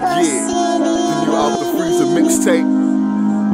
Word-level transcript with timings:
Yeah, 0.00 0.78
new 0.78 1.36
out 1.36 1.58
the 1.58 1.66
freezer 1.76 2.06
mixtape. 2.06 2.64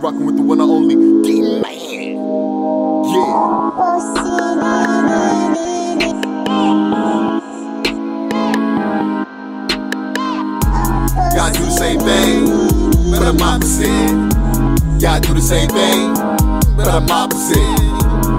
Rocking 0.00 0.24
with 0.24 0.36
the 0.36 0.42
one 0.42 0.60
and 0.60 0.70
only 0.70 0.94
D 0.94 1.42
Man. 1.42 1.64
Yeah. 1.64 3.38
Y'all 11.34 11.52
do 11.52 11.64
the 11.64 11.70
same 11.70 11.98
thing, 11.98 13.10
but 13.10 13.22
I'm 13.22 13.42
opposite. 13.42 13.88
Y'all 15.02 15.20
do 15.20 15.34
the 15.34 15.40
same 15.40 15.68
thing, 15.68 16.14
but 16.76 16.86
I'm 16.86 17.10
opposite. 17.10 17.58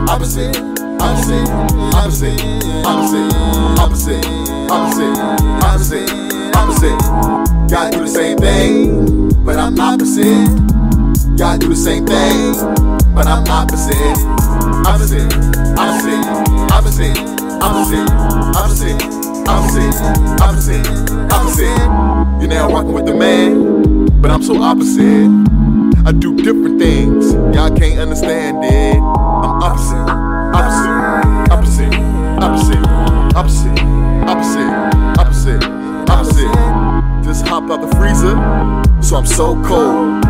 Opposite, 0.08 0.58
opposite, 1.02 1.50
opposite, 1.94 2.40
opposite, 2.86 3.34
opposite, 3.78 4.26
opposite, 4.72 5.20
opposite, 5.66 6.56
opposite. 6.56 7.39
Y'all 7.70 7.92
do 7.92 8.00
the 8.00 8.08
same 8.08 8.38
thing, 8.38 9.30
but 9.46 9.58
I'm 9.58 9.80
opposite. 9.80 10.26
Y'all 11.38 11.56
do 11.56 11.70
the 11.70 11.76
same 11.76 12.04
thing, 12.04 12.54
but 13.14 13.28
I'm 13.28 13.46
opposite. 13.48 13.96
Opposite, 14.88 15.32
opposite, 15.78 16.26
opposite, 16.72 17.18
opposite, 17.62 18.10
opposite, 18.58 19.02
opposite, 19.48 20.02
opposite, 20.42 21.32
opposite. 21.32 22.42
You're 22.42 22.50
now 22.50 22.70
rocking 22.70 22.94
with 22.94 23.06
the 23.06 23.14
man, 23.14 24.08
but 24.20 24.32
I'm 24.32 24.42
so 24.42 24.60
opposite. 24.64 25.30
I 26.08 26.12
do 26.12 26.36
different 26.38 26.80
things, 26.80 27.34
y'all 27.56 27.70
can't 27.78 28.00
understand 28.00 28.64
it. 28.64 28.96
I'm 28.98 29.62
opposite, 29.62 30.10
so 39.40 39.56
cold. 39.64 40.26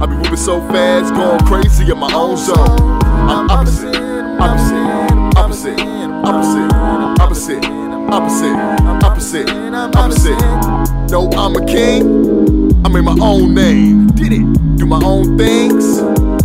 I 0.00 0.06
be 0.08 0.14
moving 0.16 0.36
so 0.36 0.58
fast, 0.68 1.12
going 1.12 1.38
crazy 1.44 1.92
in 1.92 1.98
my 1.98 2.10
own 2.14 2.34
zone. 2.38 2.80
I'm 3.28 3.50
opposite, 3.50 3.94
opposite, 4.40 5.36
opposite, 5.36 5.78
opposite, 6.24 6.72
opposite, 7.20 7.64
opposite, 8.08 8.70
opposite, 9.04 9.50
opposite. 9.94 11.10
No, 11.10 11.28
I'm 11.32 11.56
a 11.56 11.66
king. 11.66 12.72
I 12.86 12.88
made 12.88 13.02
my 13.02 13.18
own 13.20 13.52
name. 13.52 14.06
Did 14.16 14.32
it? 14.32 14.76
Do 14.78 14.86
my 14.86 15.02
own 15.04 15.36
things. 15.36 15.98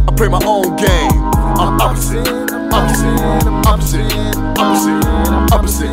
I 0.05 0.11
play 0.14 0.27
my 0.27 0.42
own 0.44 0.75
game. 0.75 1.23
I'm 1.55 1.80
opposite, 1.80 2.27
opposite, 2.73 3.47
opposite, 3.66 4.36
opposite, 4.59 5.53
opposite, 5.53 5.92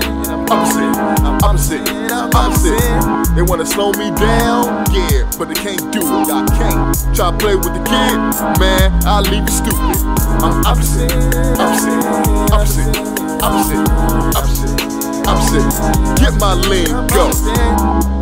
They 3.34 3.42
wanna 3.42 3.64
slow 3.64 3.92
me 3.92 4.10
down, 4.10 4.84
yeah, 4.92 5.28
but 5.38 5.48
they 5.48 5.54
can't 5.54 5.92
do 5.92 6.00
it. 6.00 6.30
I 6.30 6.44
can't. 6.58 7.14
Try 7.14 7.30
to 7.30 7.36
play 7.38 7.54
with 7.54 7.72
the 7.72 7.82
kid, 7.86 8.18
man, 8.58 8.92
I'll 9.06 9.22
leave 9.22 9.42
you 9.42 9.54
stupid. 9.54 9.96
I'm 10.42 10.64
opposite, 10.66 11.12
opposite, 11.58 12.04
opposite, 12.52 12.96
opposite, 13.42 13.88
opposite, 14.36 15.26
opposite. 15.26 16.20
Get 16.20 16.34
my 16.40 16.54
lingo. 16.54 17.30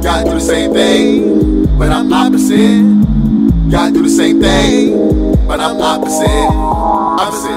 Y'all 0.02 0.24
do 0.24 0.34
the 0.34 0.40
same 0.40 0.72
thing, 0.72 1.78
but 1.78 1.90
I'm 1.90 2.12
opposite. 2.12 2.84
Y'all 3.70 3.90
do 3.90 4.02
the 4.02 4.08
same 4.08 4.40
thing, 4.40 5.36
but 5.46 5.58
I'm 5.60 5.80
opposite. 5.80 6.28
Opposite, 7.18 7.50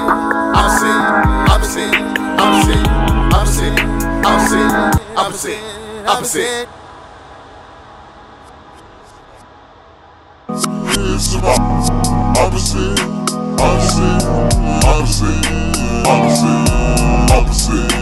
opposite, 0.56 1.12
opposite, 1.52 1.94
opposite, 2.40 2.88
opposite, 3.34 3.78
opposite, 4.24 5.16
opposite, 5.16 5.58
opposite. 6.06 6.81
It's 11.14 11.34
opposite, 11.34 11.92
opposite, 12.40 12.98
opposite, 13.60 14.24
opposite, 16.08 16.64
opposite, 17.28 17.92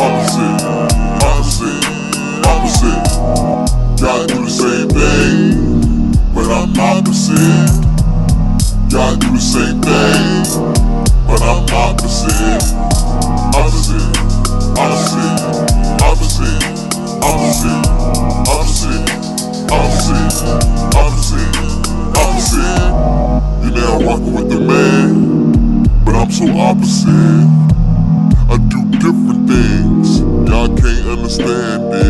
opposite, 0.00 0.64
opposite, 1.22 1.84
opposite. 2.48 3.06
Y'all 4.02 4.26
do 4.26 4.42
the 4.42 4.50
same 4.50 4.88
thing, 4.88 6.10
but 6.34 6.50
I'm 6.50 6.74
opposite. 6.80 7.70
Y'all 8.90 9.14
do 9.14 9.30
the 9.30 9.38
same 9.38 9.80
thing, 9.80 10.42
but 11.28 11.40
I'm 11.40 11.62
opposite. 11.72 12.74
Opposite, 13.54 14.02
opposite, 14.76 15.46
opposite, 16.02 16.42
opposite, 16.42 16.62
opposite, 17.22 17.86
opposite, 18.50 19.06
opposite, 19.70 20.12
opposite. 20.50 20.77
You 23.68 23.74
now 23.74 24.00
rockin' 24.00 24.32
with 24.32 24.48
the 24.48 24.60
man, 24.60 25.82
but 26.02 26.14
I'm 26.14 26.30
so 26.30 26.46
opposite. 26.56 27.10
I 28.48 28.56
do 28.56 28.90
different 28.92 29.46
things, 29.46 30.20
y'all 30.48 30.68
can't 30.68 31.06
understand 31.06 31.92
it. 31.92 32.07